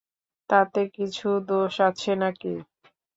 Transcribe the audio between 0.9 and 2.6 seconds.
কিছু দোষ আছে নাকি!